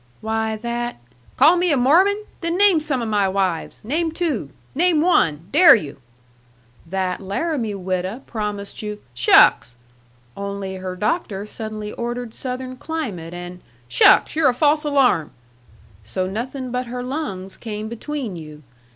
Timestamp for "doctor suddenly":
10.95-11.91